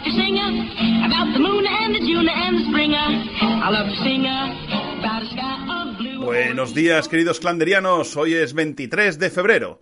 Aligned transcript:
love 0.00 0.04
to 0.04 0.12
sing 0.12 0.38
about 1.04 1.32
the 1.32 1.38
moon 1.38 1.66
and 1.66 1.94
the 1.94 2.00
June 2.00 2.28
and 2.28 2.58
the 2.58 2.64
springer. 2.64 2.96
I 2.96 3.70
love 3.70 3.88
to 3.88 3.96
sing 4.02 4.26
about 4.26 5.22
a 5.22 5.26
sky 5.26 5.66
of 5.68 5.98
blue. 5.98 6.24
Buenos 6.24 6.74
días, 6.74 7.08
queridos 7.08 7.40
clanderianos. 7.40 8.16
Hoy 8.16 8.34
es 8.34 8.54
23 8.54 9.18
de 9.18 9.30
febrero. 9.30 9.80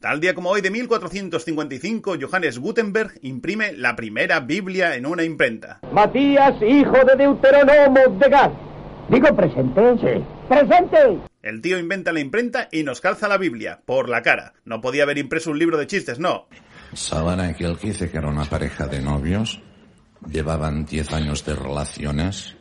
Tal 0.00 0.20
día 0.20 0.34
como 0.34 0.50
hoy 0.50 0.60
de 0.60 0.70
1455, 0.70 2.16
Johannes 2.20 2.58
Gutenberg 2.58 3.18
imprime 3.22 3.72
la 3.72 3.96
primera 3.96 4.40
Biblia 4.40 4.94
en 4.94 5.06
una 5.06 5.24
imprenta. 5.24 5.80
Matías, 5.92 6.54
hijo 6.62 7.04
de 7.04 7.16
Deuteronomo 7.16 8.18
de 8.18 8.28
Gad. 8.28 8.52
Digo 9.08 9.34
presente. 9.34 9.96
Sí. 10.00 10.24
Presente. 10.48 11.18
El 11.42 11.60
tío 11.60 11.78
inventa 11.78 12.12
la 12.12 12.20
imprenta 12.20 12.68
y 12.70 12.84
nos 12.84 13.00
calza 13.00 13.26
la 13.26 13.38
Biblia, 13.38 13.80
por 13.84 14.08
la 14.08 14.22
cara. 14.22 14.54
No 14.64 14.80
podía 14.80 15.02
haber 15.02 15.18
impreso 15.18 15.50
un 15.50 15.58
libro 15.58 15.78
de 15.78 15.86
chistes, 15.86 16.18
no. 16.18 16.46
Sabana 16.94 17.50
y 17.50 17.76
dice 17.86 18.10
que 18.10 18.18
era 18.18 18.28
una 18.28 18.44
pareja 18.44 18.86
de 18.86 19.00
novios, 19.00 19.60
llevaban 20.30 20.84
10 20.84 21.12
años 21.12 21.44
de 21.44 21.54
relaciones, 21.54 22.56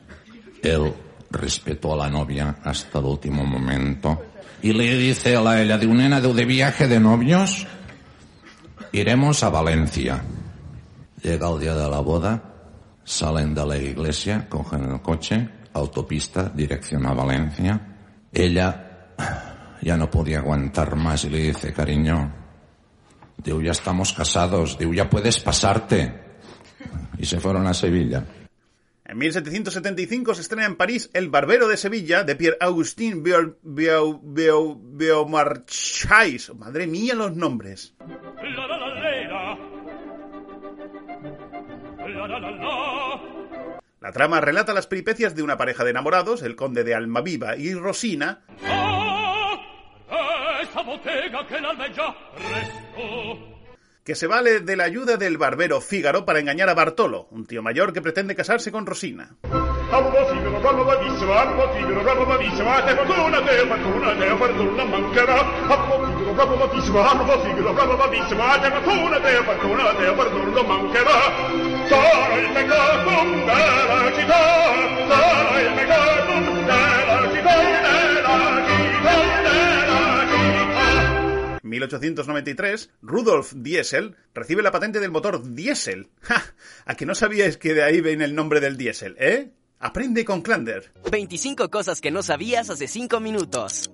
él 0.61 0.93
respetó 1.31 1.93
a 1.93 1.97
la 2.05 2.09
novia 2.09 2.57
hasta 2.63 2.99
el 2.99 3.05
último 3.05 3.45
momento 3.45 4.21
y 4.61 4.73
le 4.73 4.97
dice 4.97 5.35
a 5.35 5.41
la 5.41 5.61
ella 5.61 5.77
de 5.77 5.87
un 5.87 5.97
nena 5.97 6.19
de 6.19 6.45
viaje 6.45 6.87
de 6.87 6.99
novios, 6.99 7.67
iremos 8.91 9.43
a 9.43 9.49
Valencia. 9.49 10.23
Llega 11.21 11.49
el 11.49 11.59
día 11.59 11.75
de 11.75 11.89
la 11.89 11.99
boda, 11.99 12.43
salen 13.03 13.53
de 13.53 13.65
la 13.65 13.77
iglesia, 13.77 14.47
cogen 14.49 14.91
el 14.91 15.01
coche, 15.01 15.47
autopista, 15.73 16.49
dirección 16.49 17.05
a 17.05 17.13
Valencia. 17.13 17.79
Ella 18.31 19.13
ya 19.81 19.97
no 19.97 20.09
podía 20.09 20.39
aguantar 20.39 20.95
más 20.95 21.23
y 21.25 21.29
le 21.29 21.39
dice, 21.39 21.73
cariño, 21.73 22.46
digo, 23.43 23.61
ya 23.61 23.71
estamos 23.71 24.13
casados, 24.13 24.77
digo, 24.77 24.93
ya 24.93 25.09
puedes 25.09 25.39
pasarte. 25.39 26.21
Y 27.17 27.25
se 27.25 27.39
fueron 27.39 27.65
a 27.67 27.73
Sevilla. 27.73 28.23
En 29.05 29.17
1775 29.17 30.35
se 30.35 30.41
estrena 30.41 30.65
en 30.65 30.75
París 30.75 31.09
El 31.13 31.29
Barbero 31.29 31.69
de 31.69 31.77
Sevilla 31.77 32.25
de 32.25 32.35
Pierre-Augustin 32.35 33.23
Beaumarchais. 34.83 36.53
Madre 36.55 36.87
mía 36.87 37.15
los 37.15 37.33
nombres. 37.33 37.95
La 44.01 44.11
trama 44.11 44.41
relata 44.41 44.73
las 44.73 44.87
peripecias 44.87 45.35
de 45.35 45.43
una 45.43 45.55
pareja 45.57 45.85
de 45.85 45.91
enamorados, 45.91 46.41
el 46.41 46.57
conde 46.57 46.83
de 46.83 46.93
Almaviva 46.93 47.55
y 47.55 47.73
Rosina, 47.73 48.41
que 54.07 54.15
se 54.15 54.25
vale 54.25 54.61
de 54.61 54.77
la 54.77 54.85
ayuda 54.85 55.17
del 55.17 55.37
barbero 55.37 55.81
Fígaro 55.81 56.23
para 56.25 56.39
engañar 56.39 56.69
a 56.69 56.73
Bartolo, 56.73 57.27
un 57.31 57.45
tío 57.45 57.61
mayor 57.61 57.91
que 57.91 58.01
pretende 58.01 58.35
casarse 58.35 58.71
con 58.71 58.85
Rosina. 58.85 59.35
1893, 81.79 82.89
Rudolf 83.01 83.53
Diesel 83.55 84.15
recibe 84.33 84.61
la 84.61 84.71
patente 84.71 84.99
del 84.99 85.11
motor 85.11 85.53
diésel. 85.53 86.09
¡Ja! 86.21 86.43
¿A 86.85 86.95
que 86.95 87.05
no 87.05 87.15
sabíais 87.15 87.57
que 87.57 87.73
de 87.73 87.83
ahí 87.83 88.01
viene 88.01 88.25
el 88.25 88.35
nombre 88.35 88.59
del 88.59 88.77
diésel, 88.77 89.15
eh? 89.19 89.51
Aprende 89.79 90.25
con 90.25 90.41
Klander. 90.41 90.91
25 91.11 91.69
cosas 91.69 92.01
que 92.01 92.09
no 92.09 92.23
sabías 92.23 92.69
hace 92.69 92.87
5 92.87 93.19
minutos. 93.19 93.91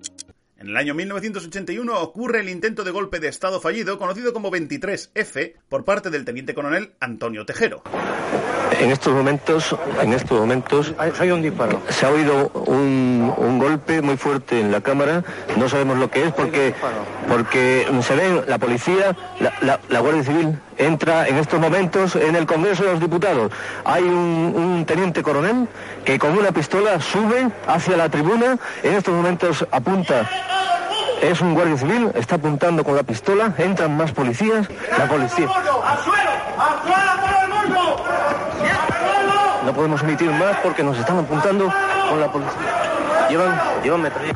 En 0.64 0.70
el 0.70 0.78
año 0.78 0.94
1981 0.94 2.00
ocurre 2.00 2.40
el 2.40 2.48
intento 2.48 2.86
de 2.86 2.92
golpe 2.92 3.20
de 3.20 3.28
Estado 3.28 3.60
fallido 3.60 4.00
conocido 4.00 4.32
como 4.32 4.50
23F 4.50 5.56
por 5.68 5.84
parte 5.84 6.10
del 6.10 6.24
teniente 6.24 6.54
coronel 6.54 6.94
Antonio 7.02 7.46
Tejero. 7.46 7.84
En 8.80 8.90
estos 8.90 9.14
momentos, 9.14 9.76
en 10.02 10.14
estos 10.14 10.40
momentos, 10.40 10.94
hay 10.98 11.32
un 11.32 11.42
disparo. 11.42 11.82
Se 11.90 12.06
ha 12.06 12.10
oído 12.10 12.48
un, 12.66 13.34
un, 13.38 13.60
golpe 13.60 14.02
muy 14.02 14.16
fuerte 14.16 14.60
en 14.60 14.72
la 14.72 14.80
cámara. 14.80 15.24
No 15.58 15.68
sabemos 15.68 15.98
lo 15.98 16.10
que 16.10 16.24
es 16.24 16.34
porque, 16.34 16.74
porque 17.28 17.86
se 18.02 18.16
ve 18.16 18.44
la 18.48 18.58
policía, 18.58 19.16
la, 19.42 19.54
la, 19.62 19.80
la, 19.90 20.00
Guardia 20.00 20.24
Civil 20.24 20.58
entra 20.78 21.28
en 21.28 21.38
estos 21.38 21.60
momentos 21.60 22.16
en 22.16 22.36
el 22.36 22.46
Congreso 22.46 22.84
de 22.84 22.92
los 22.94 23.00
Diputados. 23.02 23.52
Hay 23.84 24.04
un, 24.04 24.54
un 24.56 24.86
teniente 24.86 25.22
coronel 25.22 25.68
que 26.04 26.18
con 26.18 26.38
una 26.38 26.52
pistola 26.52 27.00
sube 27.00 27.50
hacia 27.68 27.98
la 27.98 28.10
tribuna. 28.10 28.58
En 28.82 28.94
estos 28.94 29.14
momentos 29.14 29.68
apunta 29.72 30.30
es 31.32 31.42
un 31.42 31.54
guardia 31.54 31.78
civil, 31.78 32.12
está 32.16 32.36
apuntando 32.36 32.84
con 32.84 32.96
la 32.96 33.04
pistola, 33.04 33.54
entran 33.58 33.96
más 33.96 34.12
policías, 34.12 34.68
la 34.98 35.08
policía... 35.08 35.48
No 39.66 39.74
podemos 39.74 40.04
emitir 40.04 40.30
más 40.32 40.58
porque 40.58 40.84
nos 40.84 40.98
están 40.98 41.20
apuntando 41.20 41.74
con 42.10 42.20
la 42.20 42.32
policía. 42.32 43.28
Llevan, 43.30 43.62
llevan 43.82 44.02
metralla. 44.02 44.34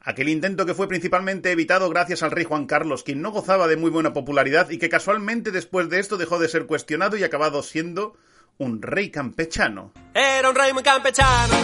Aquel 0.00 0.30
intento 0.30 0.64
que 0.64 0.72
fue 0.72 0.88
principalmente 0.88 1.52
evitado 1.52 1.90
gracias 1.90 2.22
al 2.22 2.30
rey 2.30 2.44
Juan 2.44 2.64
Carlos, 2.64 3.02
quien 3.02 3.20
no 3.20 3.30
gozaba 3.30 3.68
de 3.68 3.76
muy 3.76 3.90
buena 3.90 4.14
popularidad 4.14 4.70
y 4.70 4.78
que 4.78 4.88
casualmente 4.88 5.50
después 5.50 5.90
de 5.90 6.00
esto 6.00 6.16
dejó 6.16 6.38
de 6.38 6.48
ser 6.48 6.64
cuestionado 6.64 7.18
y 7.18 7.24
acabado 7.24 7.62
siendo 7.62 8.16
un 8.56 8.80
rey 8.80 9.10
campechano. 9.10 9.92
Era 10.14 10.48
un 10.48 10.56
rey 10.56 10.72
muy 10.72 10.82
campechano, 10.82 11.54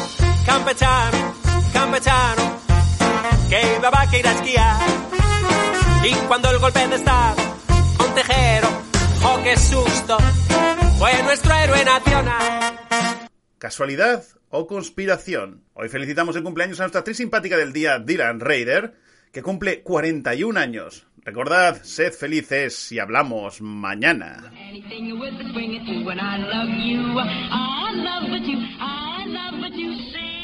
campechano, 0.46 1.34
campechano, 1.72 2.42
que 3.48 3.60
iba 3.78 3.90
a 3.92 4.16
ir 4.16 4.26
a 4.26 4.32
esquiar. 4.32 4.80
Y 6.04 6.14
cuando 6.26 6.50
el 6.50 6.58
golpe 6.58 6.86
de 6.86 6.96
estado, 6.96 7.36
un 8.06 8.14
tejero, 8.14 8.68
oh 9.24 9.40
qué 9.42 9.56
susto, 9.56 10.18
fue 10.98 11.22
nuestro 11.22 11.54
héroe 11.54 11.84
nacional. 11.84 12.78
¿Casualidad 13.58 14.22
o 14.50 14.66
conspiración? 14.66 15.64
Hoy 15.72 15.88
felicitamos 15.88 16.36
el 16.36 16.42
cumpleaños 16.42 16.78
a 16.80 16.84
nuestra 16.84 17.00
actriz 17.00 17.16
simpática 17.16 17.56
del 17.56 17.72
día, 17.72 17.98
Dylan 17.98 18.40
Raider, 18.40 18.94
que 19.32 19.42
cumple 19.42 19.82
41 19.82 20.60
años. 20.60 21.06
Recordad, 21.24 21.82
sed 21.82 22.12
felices 22.12 22.92
y 22.92 22.98
hablamos 22.98 23.62
mañana. 23.62 24.52
love 29.26 29.58
what 29.60 29.74
you 29.74 29.94
say. 30.12 30.43